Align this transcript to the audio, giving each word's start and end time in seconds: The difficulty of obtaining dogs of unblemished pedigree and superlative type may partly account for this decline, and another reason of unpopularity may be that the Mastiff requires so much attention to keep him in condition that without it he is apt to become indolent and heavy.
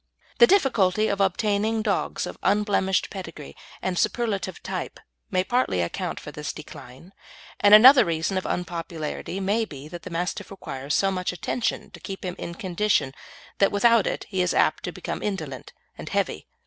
The 0.39 0.47
difficulty 0.47 1.07
of 1.09 1.21
obtaining 1.21 1.83
dogs 1.83 2.25
of 2.25 2.39
unblemished 2.41 3.11
pedigree 3.11 3.55
and 3.83 3.99
superlative 3.99 4.63
type 4.63 4.99
may 5.29 5.43
partly 5.43 5.81
account 5.81 6.19
for 6.19 6.31
this 6.31 6.51
decline, 6.51 7.13
and 7.59 7.75
another 7.75 8.03
reason 8.03 8.35
of 8.35 8.47
unpopularity 8.47 9.39
may 9.39 9.63
be 9.63 9.87
that 9.89 10.01
the 10.01 10.09
Mastiff 10.09 10.49
requires 10.49 10.95
so 10.95 11.11
much 11.11 11.31
attention 11.31 11.91
to 11.91 11.99
keep 11.99 12.25
him 12.25 12.35
in 12.39 12.55
condition 12.55 13.13
that 13.59 13.71
without 13.71 14.07
it 14.07 14.25
he 14.29 14.41
is 14.41 14.55
apt 14.55 14.81
to 14.85 14.91
become 14.91 15.21
indolent 15.21 15.71
and 15.99 16.09
heavy. 16.09 16.47